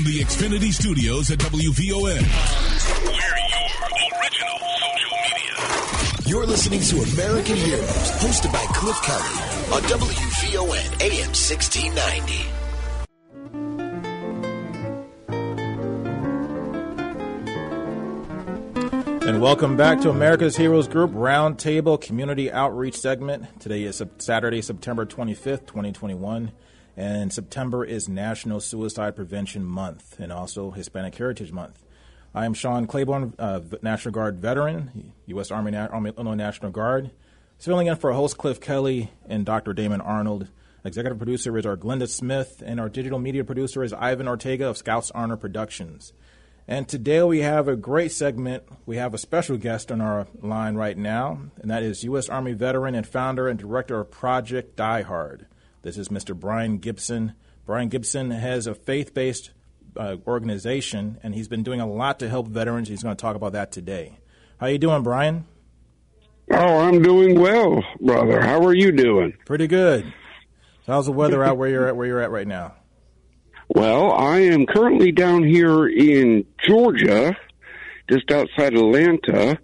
[0.00, 2.22] From the Xfinity Studios at WVON.
[3.04, 3.66] We're your
[4.18, 5.54] original social media.
[6.26, 9.34] You're listening to American Heroes, hosted by Cliff Kelly
[9.74, 12.46] on WVON AM 1690.
[19.28, 23.60] And welcome back to America's Heroes Group Roundtable Community Outreach segment.
[23.60, 26.52] Today is Saturday, September 25th, 2021.
[27.00, 31.82] And September is National Suicide Prevention Month and also Hispanic Heritage Month.
[32.34, 35.50] I am Sean Claiborne, uh, National Guard veteran, U.S.
[35.50, 37.10] Army, Army Illinois National Guard.
[37.58, 39.72] Filling in for host Cliff Kelly and Dr.
[39.72, 40.48] Damon Arnold.
[40.84, 44.76] Executive producer is our Glenda Smith, and our digital media producer is Ivan Ortega of
[44.76, 46.12] Scouts Honor Productions.
[46.68, 48.64] And today we have a great segment.
[48.84, 52.28] We have a special guest on our line right now, and that is U.S.
[52.28, 55.46] Army veteran and founder and director of Project Die Hard.
[55.82, 56.38] This is Mr.
[56.38, 57.32] Brian Gibson.
[57.64, 59.52] Brian Gibson has a faith based
[59.96, 62.88] uh, organization, and he's been doing a lot to help veterans.
[62.88, 64.18] He's going to talk about that today.
[64.58, 65.46] How you doing, Brian?
[66.52, 68.42] Oh, I'm doing well, brother.
[68.42, 69.32] How are you doing?
[69.46, 70.04] Pretty good.
[70.84, 71.96] So how's the weather out where you're at?
[71.96, 72.74] Where you're at right now?
[73.70, 77.34] Well, I am currently down here in Georgia,
[78.10, 79.58] just outside Atlanta,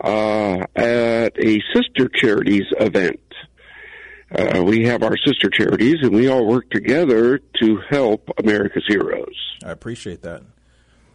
[0.00, 3.18] uh, at a sister charities event
[4.34, 9.34] uh, we have our sister charities, and we all work together to help America's heroes.
[9.64, 10.42] I appreciate that.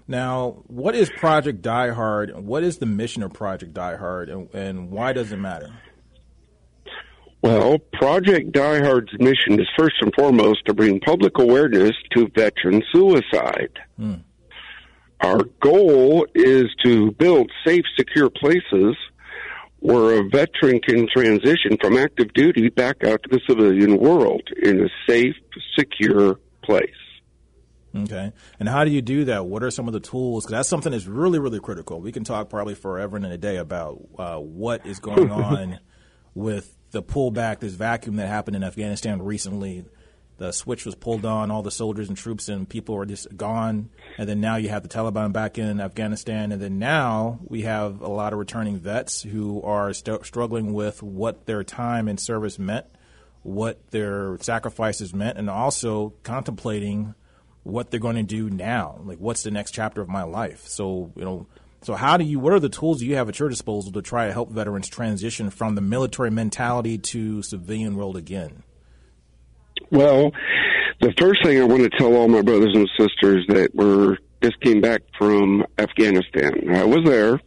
[0.07, 2.35] Now, what is Project Die Hard?
[2.37, 5.71] What is the mission of Project Die Hard, and, and why does it matter?
[7.41, 12.83] Well, Project Die Hard's mission is first and foremost to bring public awareness to veteran
[12.91, 13.79] suicide.
[13.97, 14.15] Hmm.
[15.21, 18.95] Our goal is to build safe, secure places
[19.85, 24.83] where a veteran can transition from active duty back out to the civilian world in
[24.83, 25.35] a safe,
[25.77, 26.89] secure place.
[27.95, 28.31] Okay.
[28.59, 29.45] And how do you do that?
[29.45, 30.43] What are some of the tools?
[30.43, 32.01] Because that's something that's really, really critical.
[32.01, 35.79] We can talk probably forever and a day about uh, what is going on
[36.33, 39.85] with the pullback, this vacuum that happened in Afghanistan recently,
[40.37, 43.89] the switch was pulled on, all the soldiers and troops and people were just gone.
[44.17, 46.51] And then now you have the Taliban back in Afghanistan.
[46.51, 51.01] And then now we have a lot of returning vets who are st- struggling with
[51.01, 52.85] what their time in service meant,
[53.43, 57.15] what their sacrifices meant, and also contemplating
[57.63, 58.99] what they're going to do now.
[59.03, 60.67] Like, what's the next chapter of my life?
[60.67, 61.47] So, you know,
[61.81, 62.39] so how do you?
[62.39, 65.49] What are the tools you have at your disposal to try to help veterans transition
[65.49, 68.63] from the military mentality to civilian world again?
[69.91, 70.31] Well,
[71.01, 74.59] the first thing I want to tell all my brothers and sisters that were just
[74.61, 76.69] came back from Afghanistan.
[76.73, 77.39] I was there,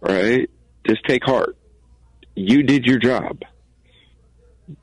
[0.00, 0.48] right?
[0.86, 1.56] Just take heart.
[2.34, 3.42] You did your job,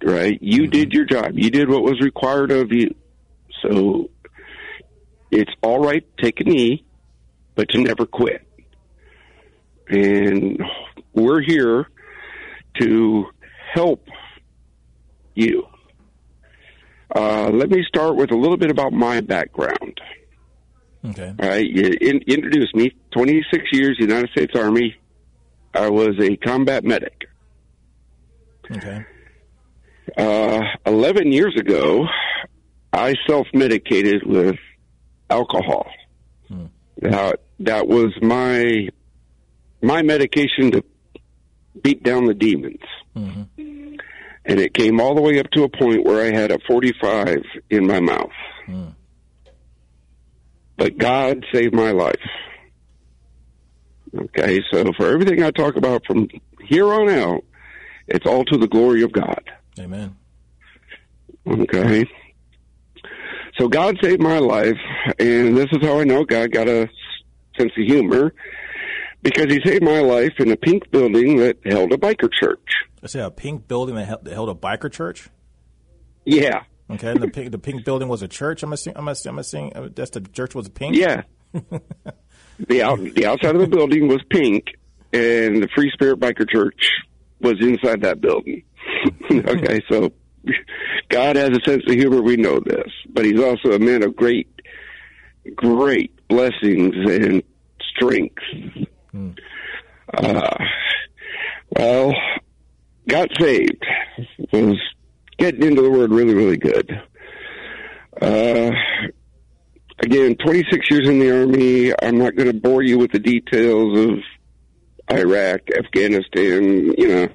[0.03, 0.37] right?
[0.41, 0.71] You mm-hmm.
[0.71, 1.31] did your job.
[1.33, 2.93] You did what was required of you.
[3.61, 4.09] So
[5.31, 6.85] it's all right to take a knee,
[7.55, 8.45] but to never quit.
[9.89, 10.61] And
[11.13, 11.87] we're here
[12.79, 13.25] to
[13.73, 14.05] help
[15.33, 15.67] you
[17.15, 20.01] uh, let me start with a little bit about my background.
[21.05, 21.33] Okay.
[21.39, 21.65] All right.
[21.65, 22.91] You in, introduced me.
[23.11, 24.95] 26 years, United States Army.
[25.73, 27.27] I was a combat medic.
[28.69, 29.05] Okay.
[30.17, 32.05] Uh, 11 years ago,
[32.91, 34.57] I self medicated with
[35.29, 35.87] alcohol.
[36.47, 36.65] Hmm.
[37.01, 38.89] That, that was my
[39.81, 40.83] my medication to
[41.81, 42.81] beat down the demons.
[43.15, 43.66] Mm-hmm
[44.47, 47.43] and it came all the way up to a point where I had a 45
[47.69, 48.31] in my mouth.
[48.65, 48.95] Mm.
[50.77, 52.15] But God saved my life.
[54.15, 56.29] Okay, so for everything I talk about from
[56.63, 57.43] here on out,
[58.07, 59.43] it's all to the glory of God.
[59.77, 60.15] Amen.
[61.45, 62.05] Okay.
[63.59, 64.77] So God saved my life,
[65.19, 66.89] and this is how I know God got a
[67.57, 68.33] sense of humor
[69.21, 72.69] because He saved my life in a pink building that held a biker church.
[73.03, 75.29] I say a pink building that held a biker church.
[76.25, 76.63] Yeah.
[76.89, 78.63] Okay, and the pink the pink building was a church.
[78.63, 78.97] I'm assuming.
[78.97, 80.95] I'm assuming, I'm assuming uh, that's the church was pink.
[80.95, 81.23] Yeah.
[81.53, 84.65] the out the outside of the building was pink,
[85.11, 86.89] and the Free Spirit Biker Church
[87.41, 88.63] was inside that building.
[89.31, 90.11] okay, so
[91.09, 92.21] God has a sense of humor.
[92.21, 94.49] We know this, but He's also a man of great,
[95.55, 97.43] great blessings and
[97.95, 98.43] strength.
[100.13, 100.57] Uh,
[101.77, 102.13] well,
[103.07, 103.85] got saved.
[104.51, 104.77] Was
[105.37, 106.89] getting into the Word really, really good.
[108.21, 108.71] Uh,
[109.99, 111.93] again, 26 years in the Army.
[112.01, 114.19] I'm not going to bore you with the details of
[115.17, 117.27] Iraq, Afghanistan, you know.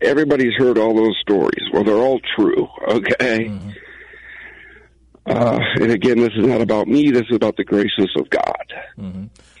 [0.00, 1.64] Everybody's heard all those stories.
[1.72, 3.48] Well, they're all true, okay?
[5.26, 7.10] Uh, and again, this is not about me.
[7.12, 8.72] This is about the graces of God.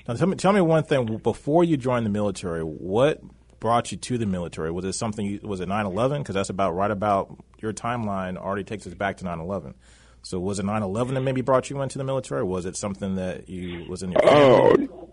[0.08, 1.18] Now, tell me, tell me one thing.
[1.18, 3.20] Before you joined the military, what
[3.60, 4.70] brought you to the military?
[4.70, 5.24] Was it something?
[5.24, 6.18] You, was it 9/11?
[6.18, 8.36] Because that's about right about your timeline.
[8.36, 9.74] Already takes us back to 9/11.
[10.22, 12.40] So was it 9/11 that maybe brought you into the military?
[12.40, 14.88] Or was it something that you was in your family?
[14.92, 15.10] Oh,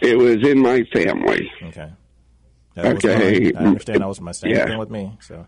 [0.00, 1.50] it was in my family.
[1.64, 1.90] Okay.
[2.74, 3.52] That Okay.
[3.54, 4.66] I understand that was my same Yeah.
[4.66, 5.16] thing with me.
[5.20, 5.46] So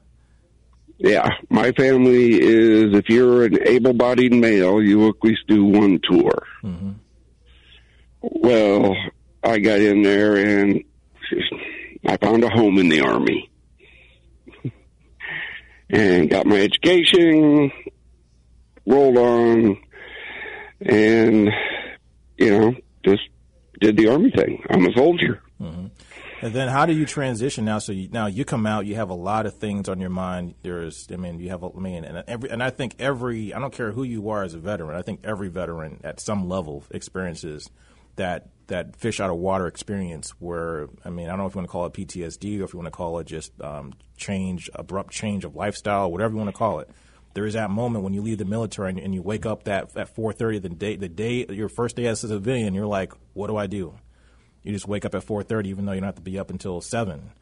[0.98, 6.32] Yeah, my family is if you're an able-bodied male, you at least do one tour.
[6.64, 6.90] Mm-hmm.
[8.32, 8.96] Well,
[9.42, 10.82] I got in there and
[12.06, 13.50] I found a home in the army
[15.90, 17.70] and got my education,
[18.86, 19.78] rolled on,
[20.80, 21.50] and
[22.36, 22.74] you know
[23.04, 23.22] just
[23.80, 24.62] did the army thing.
[24.70, 25.42] I'm a soldier.
[25.60, 25.86] Mm-hmm.
[26.42, 27.78] And then how do you transition now?
[27.78, 30.54] So you, now you come out, you have a lot of things on your mind.
[30.62, 33.72] There's, I mean, you have, I mean, and every, and I think every, I don't
[33.72, 34.96] care who you are as a veteran.
[34.96, 37.70] I think every veteran at some level experiences
[38.16, 40.30] that that fish out of water experience.
[40.38, 42.72] Where, I mean, I don't know if you want to call it PTSD or if
[42.72, 46.50] you want to call it just um, change, abrupt change of lifestyle, whatever you want
[46.50, 46.90] to call it.
[47.34, 49.96] There is that moment when you leave the military and, and you wake up that
[49.96, 52.74] at 4:30 the day, the day your first day as a civilian.
[52.74, 53.94] You're like, what do I do?
[54.62, 56.80] You just wake up at 4:30, even though you don't have to be up until
[56.80, 57.32] seven.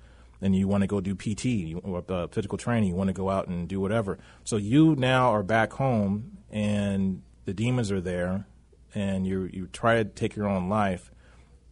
[0.43, 2.91] And you want to go do PT or uh, physical training.
[2.91, 4.19] You want to go out and do whatever.
[4.43, 8.47] So you now are back home, and the demons are there,
[8.94, 11.11] and you you try to take your own life,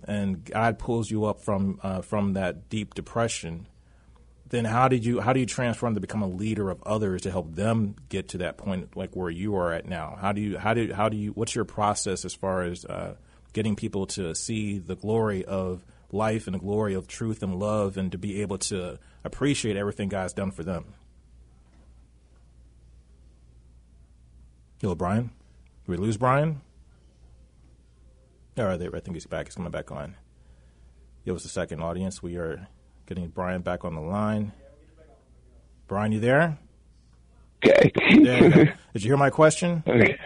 [0.05, 3.69] and God pulls you up from uh, from that deep depression.
[4.49, 7.31] Then how did you how do you transform to become a leader of others to
[7.31, 10.19] help them get to that point like where you are at now?
[10.21, 13.15] How do you how do how do you what's your process as far as uh,
[13.53, 17.97] getting people to see the glory of life and the glory of truth and love
[17.97, 20.95] and to be able to appreciate everything God's done for them.
[24.83, 25.31] Hello, Brian.
[25.87, 26.61] Did we lose Brian?
[28.59, 29.47] All right, I think he's back.
[29.47, 30.15] He's coming back on.
[31.25, 32.23] Give us a second, audience.
[32.23, 32.67] We are
[33.07, 34.53] getting Brian back on the line.
[35.89, 36.59] Brian, you there?
[37.65, 37.91] Okay.
[38.23, 38.51] There you.
[38.93, 39.83] Did you hear my question?
[39.87, 40.19] okay.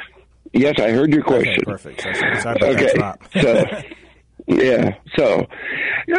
[0.52, 1.64] Yes, I heard your Okay, question.
[1.64, 2.00] perfect.
[2.02, 3.12] So, sorry okay.
[3.42, 3.64] so,
[4.46, 4.94] yeah.
[5.16, 5.46] So,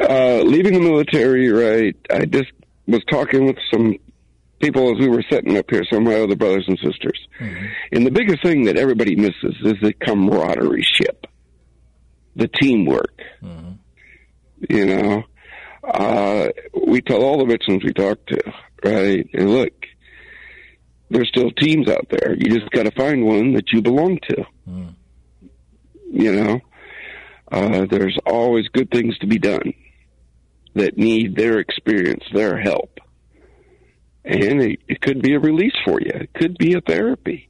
[0.10, 1.96] uh, leaving the military, right?
[2.12, 2.52] I just
[2.88, 3.96] was talking with some
[4.60, 7.20] people as we were sitting up here, some of my other brothers and sisters.
[7.92, 11.17] And the biggest thing that everybody misses is the camaraderie ship,
[12.38, 13.22] the teamwork.
[14.70, 15.24] You know,
[15.84, 16.48] uh,
[16.88, 18.42] we tell all the veterans we talk to,
[18.84, 19.28] right?
[19.34, 19.74] And look,
[21.10, 22.36] there's still teams out there.
[22.38, 24.46] You just got to find one that you belong to.
[26.12, 26.60] You know,
[27.52, 29.74] uh, there's always good things to be done
[30.76, 33.00] that need their experience, their help.
[34.24, 36.12] And it, it could be a release for you.
[36.14, 37.47] It could be a therapy.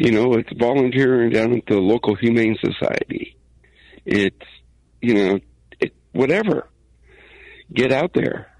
[0.00, 3.36] You know, it's volunteering down at the local humane society.
[4.06, 4.46] It's,
[5.02, 5.40] you know,
[5.78, 6.70] it, whatever.
[7.70, 8.50] Get out there.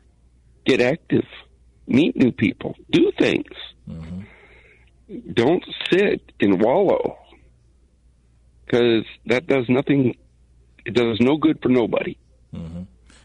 [0.67, 1.25] Get active.
[1.87, 2.77] Meet new people.
[2.93, 3.55] Do things.
[3.89, 5.33] Mm-hmm.
[5.33, 7.17] Don't sit and wallow.
[8.67, 10.19] Because that does nothing,
[10.85, 12.19] it does no good for nobody.
[12.55, 12.83] Mm-hmm.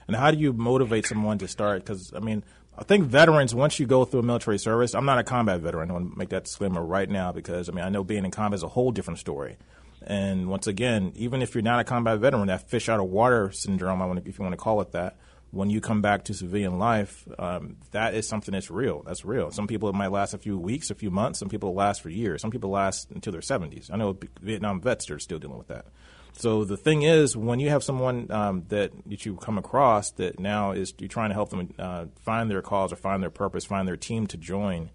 [0.07, 1.83] And how do you motivate someone to start?
[1.83, 2.45] Because I mean,
[2.77, 5.89] I think veterans once you go through military service, I'm not a combat veteran.
[5.89, 8.31] I want to make that disclaimer right now because I mean I know being in
[8.31, 9.57] combat is a whole different story.
[10.01, 13.51] And once again, even if you're not a combat veteran, that fish out of water
[13.51, 15.15] syndrome, I want to, if you want to call it that,
[15.55, 19.03] when you come back to civilian life, um, that is something that's real.
[19.03, 19.51] That's real.
[19.51, 21.39] Some people it might last a few weeks, a few months.
[21.39, 22.41] Some people last for years.
[22.41, 23.89] Some people last until their 70s.
[23.89, 25.85] I know Vietnam vets are still dealing with that.
[26.33, 30.41] So the thing is, when you have someone um, that, that you come across that
[30.41, 33.63] now is you're trying to help them uh, find their cause or find their purpose,
[33.63, 34.89] find their team to join.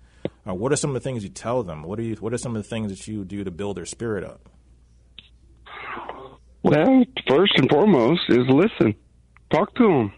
[0.46, 1.84] Uh, what are some of the things you tell them?
[1.84, 2.16] What are you?
[2.16, 4.46] What are some of the things that you do to build their spirit up?
[6.62, 8.94] Well, first and foremost is listen.
[9.50, 10.12] Talk to them.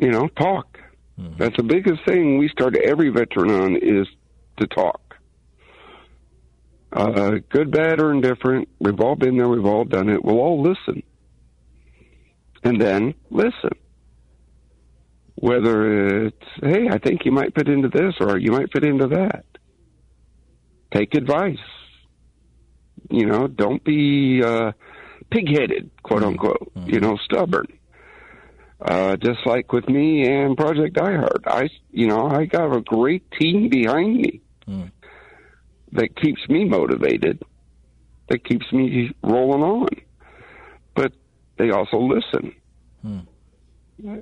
[0.00, 0.78] You know, talk.
[1.36, 4.06] That's the biggest thing we start every veteran on is
[4.56, 5.16] to talk.
[6.92, 8.68] Uh, good, bad, or indifferent.
[8.78, 9.48] We've all been there.
[9.48, 10.24] We've all done it.
[10.24, 11.02] We'll all listen.
[12.64, 13.70] And then listen.
[15.34, 19.08] Whether it's, hey, I think you might fit into this or you might fit into
[19.08, 19.44] that.
[20.92, 21.58] Take advice.
[23.10, 24.72] You know, don't be uh,
[25.30, 26.72] pig-headed, quote unquote.
[26.86, 27.66] You know, stubborn.
[28.82, 33.30] Uh, just like with me and Project Diehard, I, you know, I got a great
[33.32, 34.40] team behind me
[35.92, 37.42] that keeps me motivated,
[38.28, 39.88] that keeps me rolling on.
[40.94, 41.12] But
[41.58, 42.54] they also listen,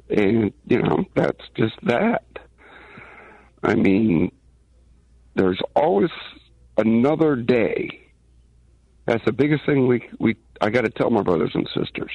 [0.08, 2.24] and you know, that's just that.
[3.62, 4.32] I mean,
[5.34, 6.10] there's always
[6.76, 8.00] another day.
[9.06, 12.10] That's the biggest thing we we I got to tell my brothers and sisters.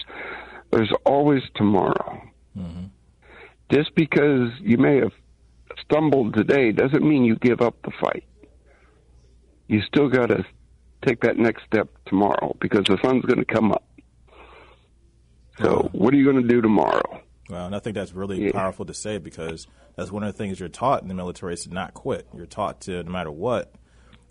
[0.72, 2.22] There's always tomorrow.
[2.58, 2.86] Mm-hmm.
[3.72, 5.12] Just because you may have
[5.84, 8.24] stumbled today doesn't mean you give up the fight.
[9.68, 10.46] You still got to
[11.06, 13.84] take that next step tomorrow because the sun's going to come up.
[15.60, 17.22] So, what are you going to do tomorrow?
[17.50, 18.52] Well, and I think that's really Yeah.
[18.54, 21.64] powerful to say because that's one of the things you're taught in the military is
[21.66, 22.28] to not quit.
[22.36, 23.72] You're taught to no matter what,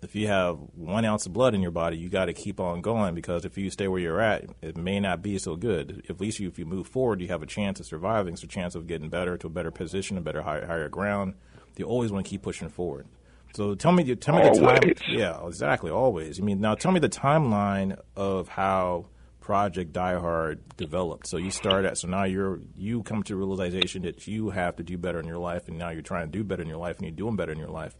[0.03, 2.81] if you have one ounce of blood in your body, you got to keep on
[2.81, 6.05] going because if you stay where you're at, it may not be so good.
[6.09, 8.47] At least you, if you move forward, you have a chance of surviving, so a
[8.47, 11.35] chance of getting better to a better position, a better higher, higher ground.
[11.77, 13.07] You always want to keep pushing forward.
[13.55, 14.93] So tell me, tell me the time.
[15.07, 15.91] Yeah, exactly.
[15.91, 16.39] Always.
[16.39, 19.07] I mean, now tell me the timeline of how
[19.43, 21.27] Project Die Hard developed.
[21.27, 24.83] So you start at so now you're you come to realization that you have to
[24.83, 26.97] do better in your life, and now you're trying to do better in your life,
[26.97, 27.95] and you're doing better in your life.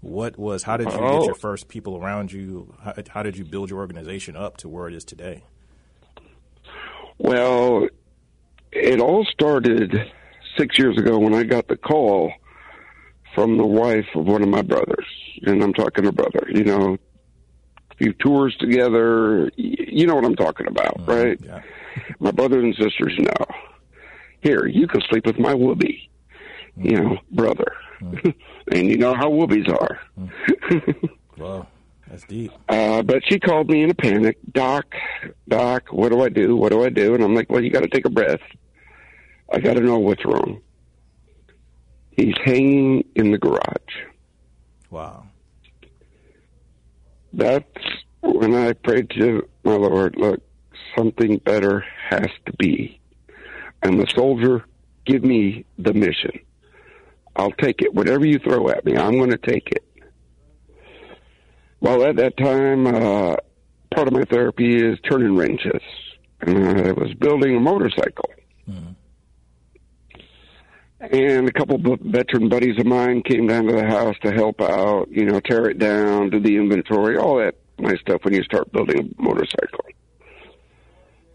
[0.00, 0.62] What was?
[0.62, 1.24] How did you get Oh.
[1.24, 2.74] your first people around you?
[2.82, 5.42] How, how did you build your organization up to where it is today?
[7.18, 7.88] Well,
[8.70, 9.92] it all started
[10.56, 12.32] six years ago when I got the call
[13.34, 15.06] from the wife of one of my brothers,
[15.42, 16.46] and I'm talking a brother.
[16.48, 16.98] You know,
[17.90, 19.50] a few tours together.
[19.56, 21.10] You know what I'm talking about, mm-hmm.
[21.10, 21.40] right?
[21.42, 21.62] Yeah.
[22.20, 23.46] My brothers and sisters know.
[24.40, 26.08] Here, you can sleep with my woobie.
[26.76, 27.04] You mm-hmm.
[27.04, 27.72] know, brother.
[28.72, 30.00] and you know how woobies are.
[31.38, 31.68] Wow,
[32.08, 32.50] that's deep.
[32.68, 34.38] Uh, but she called me in a panic.
[34.50, 34.92] Doc,
[35.46, 36.56] Doc, what do I do?
[36.56, 37.14] What do I do?
[37.14, 38.40] And I'm like, well, you got to take a breath.
[39.52, 40.60] I got to know what's wrong.
[42.10, 43.94] He's hanging in the garage.
[44.90, 45.26] Wow.
[47.32, 47.64] That's
[48.20, 50.40] when I prayed to my Lord, look,
[50.96, 52.98] something better has to be.
[53.82, 54.64] I'm a soldier.
[55.04, 56.40] Give me the mission.
[57.38, 57.94] I'll take it.
[57.94, 59.84] Whatever you throw at me, I'm going to take it.
[61.80, 63.36] Well, at that time, uh,
[63.94, 65.80] part of my therapy is turning wrenches.
[66.40, 68.30] And I was building a motorcycle.
[71.00, 74.60] And a couple of veteran buddies of mine came down to the house to help
[74.60, 78.42] out, you know, tear it down, do the inventory, all that nice stuff when you
[78.42, 79.84] start building a motorcycle.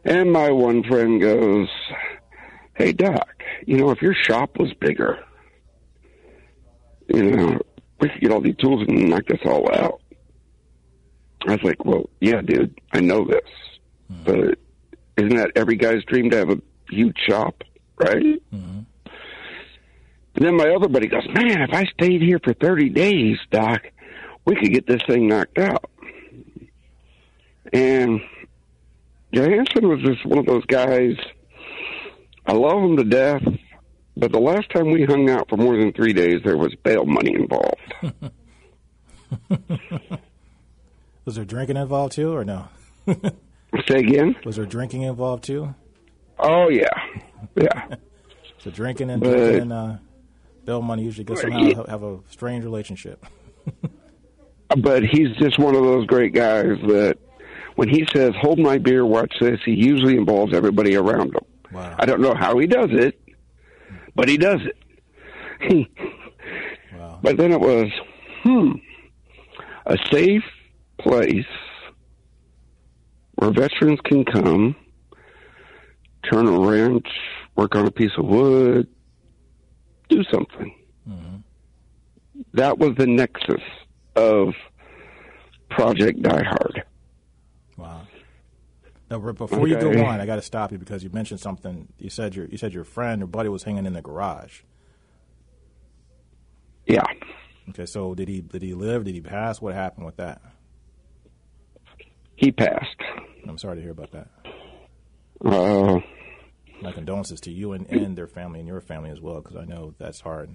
[0.04, 1.70] And my one friend goes,
[2.76, 5.24] Hey, Doc, you know, if your shop was bigger,
[7.14, 7.60] you know,
[8.00, 10.02] we could get all these tools and knock this all out.
[11.48, 13.50] I was like, Well, yeah, dude, I know this.
[14.08, 14.24] Hmm.
[14.24, 14.60] But
[15.18, 17.64] isn't that every guy's dream to have a huge shop,
[17.98, 18.42] right?
[18.52, 18.80] Hmm.
[20.36, 23.84] And then my other buddy goes, Man, if I stayed here for 30 days, Doc,
[24.46, 25.90] we could get this thing knocked out.
[27.72, 28.22] And
[29.32, 31.16] Johansson was just one of those guys.
[32.46, 33.42] I love him to death,
[34.18, 37.06] but the last time we hung out for more than three days, there was bail
[37.06, 37.94] money involved.
[41.26, 42.68] Was there drinking involved too, or no?
[43.88, 44.36] Say again?
[44.46, 45.74] Was there drinking involved too?
[46.40, 46.90] Oh, yeah.
[47.56, 47.96] Yeah.
[48.60, 49.98] So drinking and But- drinking and uh,
[50.64, 51.84] bill money usually go somehow Yeah.
[51.90, 53.26] have a strange relationship.
[54.78, 57.18] but he's just one of those great guys that
[57.76, 61.42] when he says, Hold my beer, watch this, he usually involves everybody around him.
[61.74, 61.94] Wow.
[62.00, 63.20] I don't know how he does it,
[64.16, 64.78] but he does it.
[66.94, 67.20] Wow.
[67.22, 67.88] But then it was,
[68.44, 68.74] hmm,
[69.86, 70.44] a safe
[71.00, 71.46] place
[73.36, 74.76] where veterans can come,
[76.32, 77.08] turn a wrench,
[77.56, 78.88] work on a piece of wood,
[80.10, 80.74] do something.
[82.54, 83.62] That was the nexus
[84.16, 84.54] of
[85.70, 86.84] Project Die Hard.
[89.14, 89.20] Wow.
[89.20, 91.88] Now, but before you go on, I got to stop you because you mentioned something.
[91.98, 94.62] You said your you said your friend or buddy was hanging in the garage.
[96.86, 97.04] Yeah.
[97.70, 99.06] Okay, so did he did he live?
[99.06, 99.62] Did he pass?
[99.62, 100.42] What happened with that?
[102.36, 102.98] He passed.
[103.48, 104.28] I'm sorry to hear about that.
[105.46, 106.00] Uh,
[106.82, 109.66] My condolences to you and, and their family and your family as well, because I
[109.66, 110.50] know that's hard.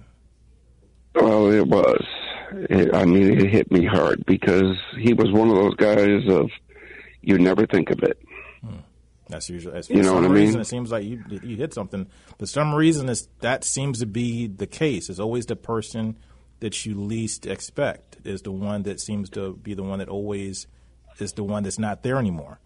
[1.14, 2.04] Well, it was.
[2.52, 6.50] It, I mean, it hit me hard because he was one of those guys of
[7.22, 8.18] you never think of it.
[9.28, 10.44] That's usually that's, You know what I mean?
[10.44, 12.06] reason it seems like you you hit something.
[12.38, 15.10] For some reason, it's, that seems to be the case.
[15.10, 16.16] It's always the person
[16.60, 20.66] that you least expect is the one that seems to be the one that always
[21.18, 22.58] is the one that's not there anymore.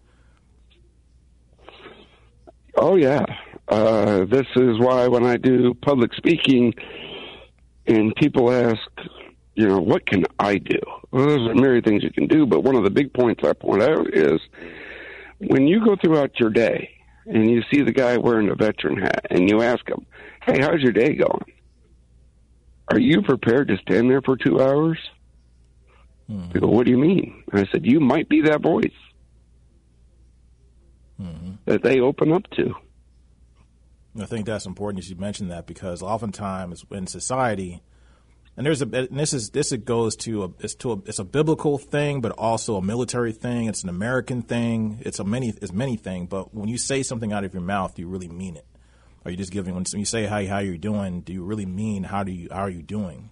[2.75, 3.25] Oh yeah,
[3.67, 6.73] uh, this is why when I do public speaking,
[7.85, 8.79] and people ask,
[9.53, 10.79] you know, what can I do?
[11.11, 13.53] Well, there's a myriad things you can do, but one of the big points I
[13.53, 14.39] point out is
[15.47, 16.89] when you go throughout your day
[17.25, 20.05] and you see the guy wearing a veteran hat, and you ask him,
[20.43, 21.53] "Hey, how's your day going?"
[22.89, 24.99] Are you prepared to stand there for two hours?
[26.29, 26.51] Mm-hmm.
[26.51, 27.43] They go, What do you mean?
[27.51, 28.91] And I said, You might be that voice
[31.19, 31.53] mm-hmm.
[31.65, 32.73] that they open up to.
[34.19, 37.81] I think that's important as you mentioned that because oftentimes in society,
[38.55, 41.19] and there's a and this is this it goes to a it's to a, it's
[41.19, 43.67] a biblical thing, but also a military thing.
[43.67, 44.99] It's an American thing.
[45.01, 46.27] It's a many it's many thing.
[46.27, 48.65] But when you say something out of your mouth, do you really mean it.
[49.25, 51.21] Are you just giving when you say how how you're doing?
[51.21, 53.31] Do you really mean how do you how are you doing?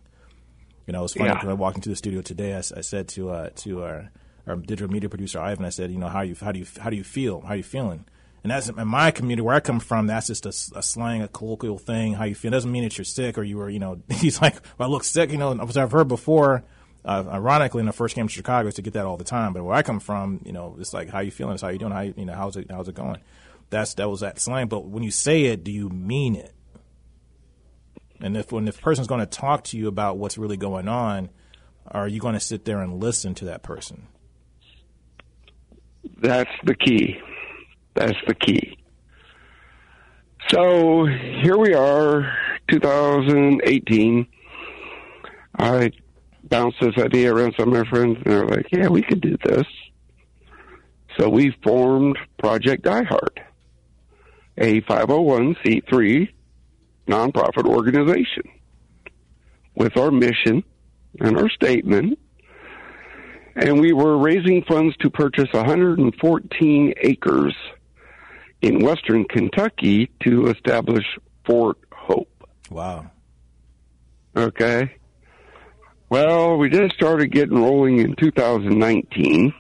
[0.88, 1.52] You know, it's funny because yeah.
[1.52, 2.54] I walked into the studio today.
[2.56, 4.12] I, I said to uh, to our,
[4.48, 6.90] our digital media producer Ivan, I said, you know, how you how do you how
[6.90, 7.42] do you feel?
[7.42, 8.06] How are you feeling?
[8.44, 10.08] And that's in my community where I come from.
[10.08, 12.14] That's just a, a slang, a colloquial thing.
[12.14, 14.02] How you feel it doesn't mean that you're sick or you were, you know.
[14.10, 15.32] He's like, well, I look sick.
[15.32, 16.64] You know, which I've heard before.
[17.04, 19.54] Uh, ironically, when I first came to Chicago, to get that all the time.
[19.54, 21.54] But where I come from, you know, it's like, how you feeling?
[21.54, 21.92] It's how you doing?
[21.92, 23.22] How you, you know, how's it how's it going?
[23.70, 24.68] That's that was that slang.
[24.68, 26.54] But when you say it, do you mean it?
[28.22, 31.30] And if when the person's going to talk to you about what's really going on,
[31.88, 34.08] are you going to sit there and listen to that person?
[36.22, 37.20] That's the key.
[37.94, 38.78] That's the key.
[40.50, 42.34] So here we are,
[42.70, 44.28] 2018.
[45.58, 45.92] I
[46.44, 49.38] bounced this idea around some of my friends, and they're like, "Yeah, we could do
[49.44, 49.66] this."
[51.18, 53.38] So we formed Project Diehard,
[54.58, 56.30] a 501c3
[57.08, 58.44] nonprofit organization,
[59.76, 60.64] with our mission
[61.20, 62.18] and our statement.
[63.56, 67.56] And we were raising funds to purchase 114 acres
[68.62, 71.06] in western Kentucky to establish
[71.46, 72.48] Fort Hope.
[72.70, 73.12] Wow.
[74.36, 74.96] Okay.
[76.10, 79.54] Well, we just started getting rolling in 2019.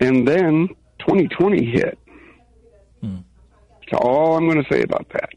[0.00, 1.98] And then 2020 hit.
[3.00, 3.18] Hmm.
[3.90, 5.30] That's all I'm going to say about that.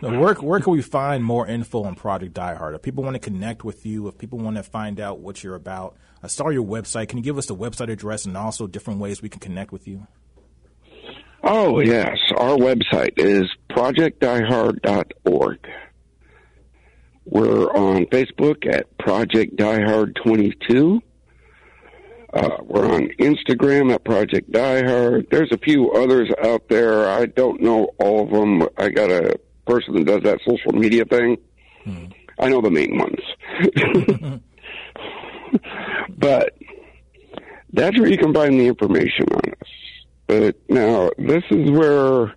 [0.00, 2.74] Where, where can we find more info on Project Diehard?
[2.74, 5.56] If people want to connect with you, if people want to find out what you're
[5.56, 7.08] about, I saw your website.
[7.08, 9.88] Can you give us the website address and also different ways we can connect with
[9.88, 10.06] you?
[11.42, 12.16] Oh, yes.
[12.36, 15.68] Our website is projectdiehard.org.
[17.26, 21.02] We're on Facebook at Project Diehard 22.
[22.34, 25.30] Uh, we're on Instagram at Project Diehard.
[25.30, 27.08] There's a few others out there.
[27.08, 28.68] I don't know all of them.
[28.76, 31.36] I got a person that does that social media thing.
[31.84, 32.06] Hmm.
[32.40, 34.40] I know the main ones.
[36.18, 36.58] but
[37.72, 39.68] that's where you can find the information on us.
[40.26, 42.34] But now, this is where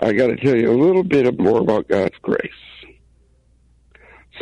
[0.00, 2.50] I got to tell you a little bit more about God's grace.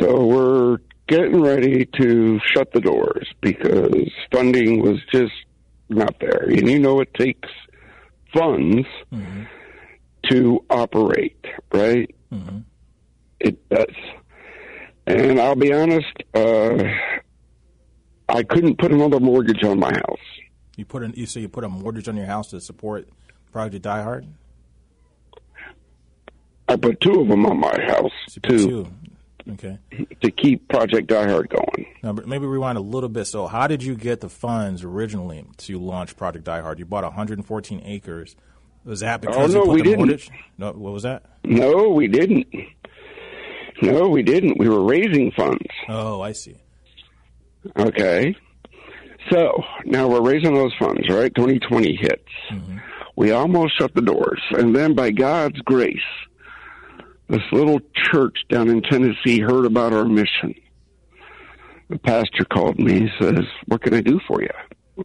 [0.01, 5.33] So we're getting ready to shut the doors because funding was just
[5.89, 6.43] not there.
[6.47, 7.49] And you know, it takes
[8.33, 9.43] funds mm-hmm.
[10.29, 11.43] to operate,
[11.73, 12.15] right?
[12.31, 12.59] Mm-hmm.
[13.39, 13.95] It does.
[15.07, 16.77] And I'll be honest, uh,
[18.29, 20.19] I couldn't put another mortgage on my house.
[20.77, 23.09] You put an, you say you put a mortgage on your house to support
[23.51, 24.27] Project Die Hard.
[26.67, 28.87] I put two of them on my house so too.
[29.53, 29.79] Okay.
[30.21, 31.87] To keep Project Diehard going.
[32.03, 33.25] Now, maybe rewind a little bit.
[33.25, 36.79] So, how did you get the funds originally to launch Project Diehard?
[36.79, 38.35] You bought 114 acres.
[38.85, 39.99] Was that because oh, no, we the didn't.
[39.99, 40.29] mortgage?
[40.57, 41.23] No, what was that?
[41.43, 42.47] No, we didn't.
[43.81, 44.57] No, we didn't.
[44.57, 45.65] We were raising funds.
[45.87, 46.57] Oh, I see.
[47.77, 48.35] Okay.
[49.29, 51.33] So now we're raising those funds, right?
[51.33, 52.23] 2020 hits.
[52.51, 52.77] Mm-hmm.
[53.15, 54.41] We almost shut the doors.
[54.51, 55.97] And then by God's grace,
[57.29, 60.55] this little church down in Tennessee heard about our mission.
[61.89, 63.01] The pastor called me.
[63.01, 64.49] He says, What can I do for you?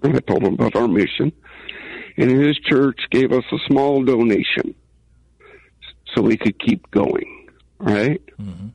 [0.03, 1.33] And I told him about our mission.
[2.17, 4.75] And his church gave us a small donation
[6.15, 8.23] so we could keep going, right?
[8.41, 8.69] Mm-hmm.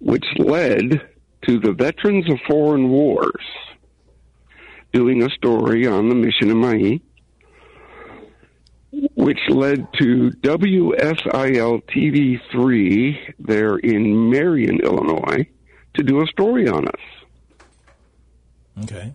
[0.00, 1.02] Which led
[1.46, 3.44] to the Veterans of Foreign Wars
[4.92, 7.02] doing a story on the mission in Mahi
[9.14, 15.46] which led to WSIL TV 3 there in Marion, Illinois,
[15.94, 17.00] to do a story on us.
[18.84, 19.12] Okay.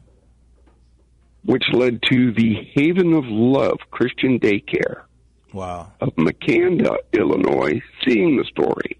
[1.43, 5.03] Which led to the Haven of Love Christian Daycare.
[5.53, 5.91] Wow.
[5.99, 8.99] Of Makanda, Illinois, seeing the story.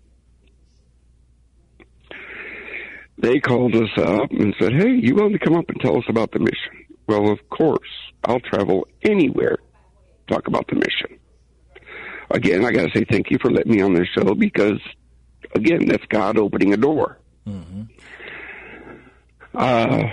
[3.21, 6.05] they called us up and said, "Hey, you want to come up and tell us
[6.07, 7.89] about the mission?" Well, of course,
[8.23, 9.57] I'll travel anywhere
[10.29, 11.19] talk about the mission.
[12.31, 14.79] Again, I got to say thank you for letting me on this show because,
[15.55, 17.17] again, that's God opening a door.
[17.47, 17.83] Mm-hmm.
[19.55, 20.03] Uh,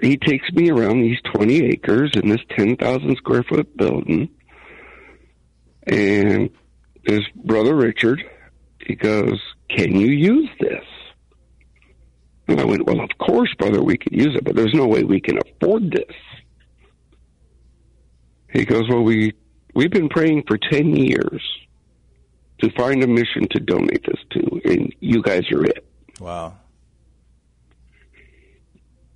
[0.00, 4.28] he takes me around these 20 acres in this 10,000 square foot building.
[5.86, 6.50] And
[7.04, 8.22] his brother Richard,
[8.84, 10.84] he goes, Can you use this?
[12.48, 15.04] And I went, Well, of course, brother, we can use it, but there's no way
[15.04, 16.16] we can afford this.
[18.56, 19.34] He goes, Well, we,
[19.74, 21.42] we've been praying for 10 years
[22.60, 25.86] to find a mission to donate this to, and you guys are it.
[26.20, 26.54] Wow.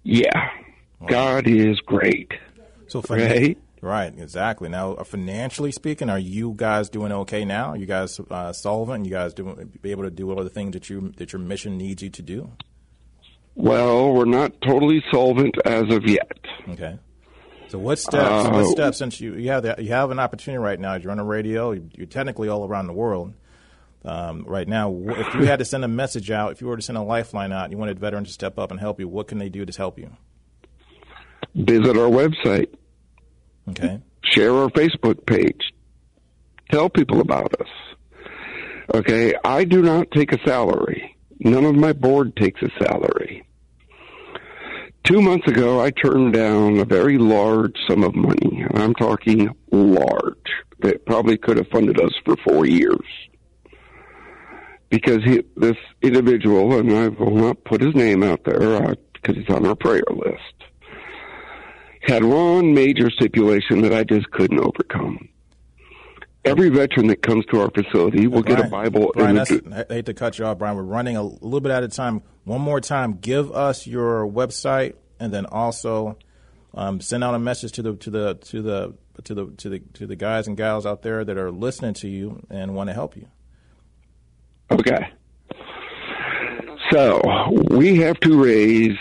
[0.02, 0.50] Yeah.
[1.00, 1.08] Wow.
[1.08, 2.32] God is great.
[2.88, 3.56] So, right?
[3.80, 4.68] Right, exactly.
[4.68, 7.70] Now, uh, financially speaking, are you guys doing okay now?
[7.70, 9.06] Are you guys uh, solvent?
[9.06, 11.78] You guys doing be able to do all the things that you that your mission
[11.78, 12.50] needs you to do?
[13.54, 16.38] Well, we're not totally solvent as of yet.
[16.68, 16.98] Okay.
[17.70, 18.46] So what steps?
[18.46, 18.98] Uh, what steps?
[18.98, 21.70] Since you you have the, you have an opportunity right now, you're on the radio.
[21.70, 23.32] You're technically all around the world
[24.04, 24.92] um, right now.
[24.92, 27.52] If you had to send a message out, if you were to send a lifeline
[27.52, 29.06] out, you wanted veterans to step up and help you.
[29.06, 30.10] What can they do to help you?
[31.54, 32.74] Visit our website.
[33.68, 34.00] Okay.
[34.24, 35.72] Share our Facebook page.
[36.72, 37.68] Tell people about us.
[38.94, 39.34] Okay.
[39.44, 41.16] I do not take a salary.
[41.38, 43.44] None of my board takes a salary.
[45.10, 49.50] Two months ago, I turned down a very large sum of money, and I'm talking
[49.72, 53.04] large, that probably could have funded us for four years.
[54.88, 59.34] Because he, this individual, and I will not put his name out there uh, because
[59.34, 60.54] he's on our prayer list,
[62.02, 65.28] had one major stipulation that I just couldn't overcome
[66.44, 69.12] every veteran that comes to our facility will Brian, get a Bible.
[69.14, 70.76] Brian, I hate to cut you off, Brian.
[70.76, 72.22] We're running a little bit out of time.
[72.44, 76.16] One more time, give us your website, and then also
[76.74, 79.78] um, send out a message to the to the to the to the to the
[79.94, 82.94] to the guys and gals out there that are listening to you and want to
[82.94, 83.26] help you.
[84.70, 85.12] Okay.
[86.90, 87.20] So
[87.70, 88.96] we have to raise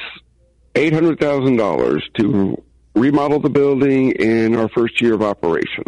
[0.76, 2.62] eight hundred thousand dollars to
[2.96, 5.84] remodel the building in our first year of operation.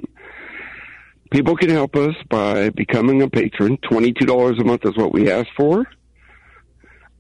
[1.32, 3.78] People can help us by becoming a patron.
[3.78, 5.86] $22 a month is what we ask for.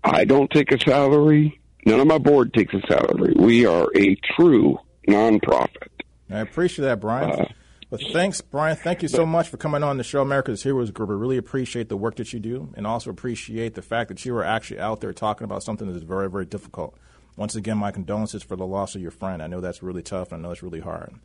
[0.03, 1.61] I don't take a salary.
[1.85, 3.33] None of my board takes a salary.
[3.37, 5.87] We are a true nonprofit.
[6.29, 7.31] I appreciate that, Brian.
[7.31, 7.45] Uh,
[7.89, 8.75] but thanks, Brian.
[8.75, 11.09] Thank you so much for coming on the show, America's Heroes Group.
[11.09, 14.35] I really appreciate the work that you do and also appreciate the fact that you
[14.35, 16.97] are actually out there talking about something that is very, very difficult.
[17.37, 19.41] Once again, my condolences for the loss of your friend.
[19.41, 21.15] I know that's really tough and I know it's really hard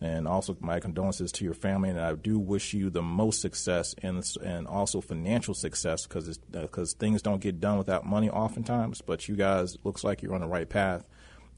[0.00, 1.90] and also my condolences to your family.
[1.90, 6.94] And I do wish you the most success and and also financial success because because
[6.94, 9.00] uh, things don't get done without money oftentimes.
[9.00, 11.08] But you guys looks like you're on the right path.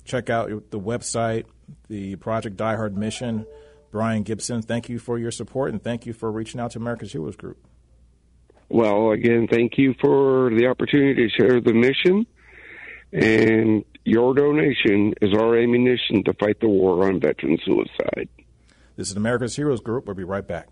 [0.05, 1.45] Check out the website,
[1.89, 3.47] the Project Die Hard mission.
[3.91, 7.13] Brian Gibson, thank you for your support and thank you for reaching out to America's
[7.13, 7.59] Heroes Group.
[8.69, 12.25] Well, again, thank you for the opportunity to share the mission.
[13.13, 18.29] And your donation is our ammunition to fight the war on veteran suicide.
[18.97, 20.07] This is America's Heroes Group.
[20.07, 20.67] We'll be right back.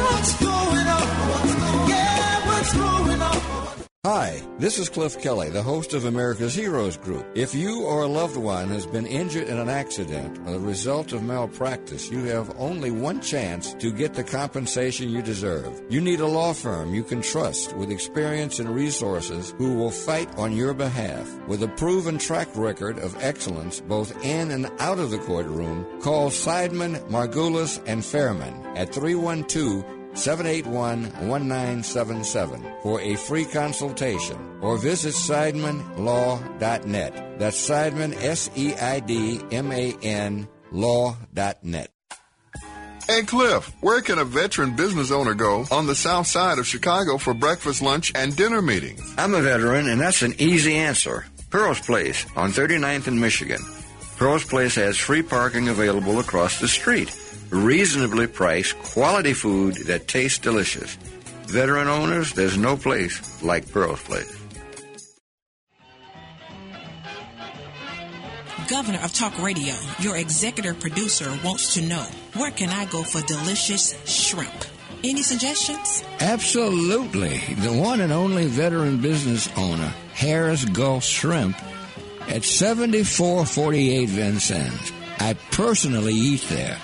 [4.04, 7.26] Hi, this is Cliff Kelly, the host of America's Heroes Group.
[7.34, 11.12] If you or a loved one has been injured in an accident or the result
[11.12, 15.82] of malpractice, you have only one chance to get the compensation you deserve.
[15.90, 20.34] You need a law firm you can trust with experience and resources who will fight
[20.38, 21.28] on your behalf.
[21.46, 26.30] With a proven track record of excellence both in and out of the courtroom, call
[26.30, 37.38] Seidman, Margulis, and Fairman at 312 781 1977 for a free consultation or visit SeidmanLaw.net.
[37.38, 41.90] That's Seidman, S E I D M A N, law.net.
[43.06, 47.16] Hey Cliff, where can a veteran business owner go on the south side of Chicago
[47.16, 49.14] for breakfast, lunch, and dinner meetings?
[49.16, 51.24] I'm a veteran, and that's an easy answer.
[51.48, 53.62] Pearl's Place on 39th and Michigan.
[54.18, 57.08] Pearl's Place has free parking available across the street
[57.50, 60.96] reasonably priced, quality food that tastes delicious.
[61.46, 64.34] Veteran owners, there's no place like Pearl's Place.
[68.68, 73.22] Governor of Talk Radio, your executive producer wants to know where can I go for
[73.22, 74.52] delicious shrimp?
[75.02, 76.04] Any suggestions?
[76.20, 77.38] Absolutely.
[77.38, 81.56] The one and only veteran business owner, Harris Gulf Shrimp,
[82.28, 84.92] at 7448 Vincennes.
[85.18, 86.76] I personally eat there.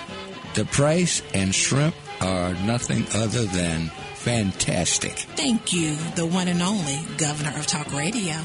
[0.55, 5.13] The price and shrimp are nothing other than fantastic.
[5.35, 8.37] Thank you, the one and only governor of talk radio.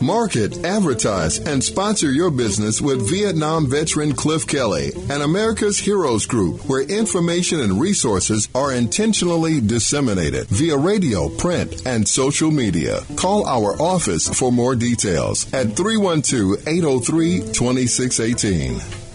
[0.00, 6.68] Market, advertise, and sponsor your business with Vietnam veteran Cliff Kelly and America's Heroes Group,
[6.68, 13.00] where information and resources are intentionally disseminated via radio, print, and social media.
[13.16, 19.05] Call our office for more details at 312 803 2618.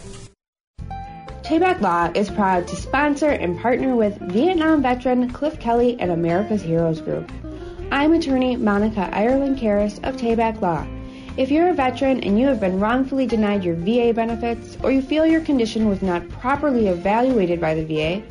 [1.51, 6.61] Tayback Law is proud to sponsor and partner with Vietnam veteran Cliff Kelly and America's
[6.61, 7.29] Heroes Group.
[7.91, 10.87] I'm attorney Monica Ireland Karras of Tayback Law.
[11.35, 15.01] If you're a veteran and you have been wrongfully denied your VA benefits or you
[15.01, 18.23] feel your condition was not properly evaluated by the VA,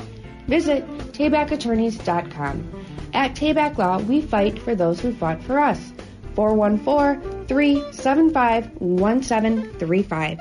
[0.47, 2.85] visit taybackattorneys.com.
[3.13, 5.93] At Tayback Law, we fight for those who fought for us.
[6.37, 10.41] 414 375 1735.